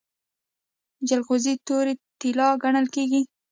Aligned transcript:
جلغوزي 1.07 1.53
تورې 1.67 1.93
طلا 2.19 2.49
ګڼل 2.63 2.85
کیږي. 2.95 3.21